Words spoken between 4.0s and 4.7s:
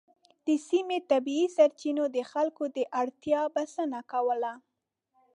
کوله.